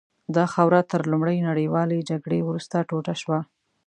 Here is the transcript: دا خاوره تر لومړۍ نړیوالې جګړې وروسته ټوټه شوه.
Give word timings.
دا 0.35 0.45
خاوره 0.53 0.81
تر 0.91 1.01
لومړۍ 1.11 1.37
نړیوالې 1.49 2.05
جګړې 2.09 2.39
وروسته 2.43 2.77
ټوټه 2.89 3.15
شوه. 3.21 3.39